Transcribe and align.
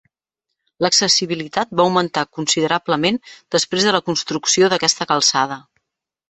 L'accessibilitat 0.85 1.75
va 1.79 1.85
augmentar 1.85 2.23
considerablement 2.37 3.21
després 3.57 3.87
de 3.89 3.95
la 3.97 4.01
construcció 4.09 4.71
d'aquesta 4.75 5.09
calçada. 5.15 5.61